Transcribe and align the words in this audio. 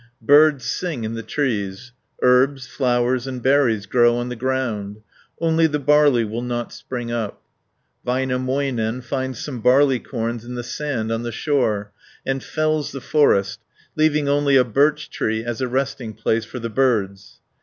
Birds 0.23 0.65
sing 0.65 1.03
in 1.03 1.13
the 1.13 1.21
trees; 1.21 1.91
herbs, 2.23 2.65
flowers 2.65 3.27
and 3.27 3.39
berries 3.43 3.85
grow 3.85 4.15
on 4.15 4.29
the 4.29 4.35
ground; 4.35 4.97
only 5.39 5.67
the 5.67 5.77
barley 5.77 6.25
will 6.25 6.41
not 6.41 6.73
spring 6.73 7.11
up 7.11 7.43
(225 8.03 9.05
256). 9.05 9.07
Väinämöinen 9.07 9.07
finds 9.07 9.37
some 9.45 9.61
barleycorns 9.61 10.43
in 10.43 10.55
the 10.55 10.63
sand 10.63 11.11
on 11.11 11.21
the 11.21 11.31
shore, 11.31 11.91
and 12.25 12.43
fells 12.43 12.91
the 12.91 12.99
forest, 12.99 13.59
leaving 13.95 14.27
only 14.27 14.55
a 14.55 14.63
birch 14.63 15.07
tree 15.11 15.43
as 15.43 15.61
a 15.61 15.67
resting 15.67 16.15
place 16.15 16.45
for 16.45 16.57
the 16.57 16.67
birds 16.67 16.73
(257 17.37 17.43
264). 17.43 17.43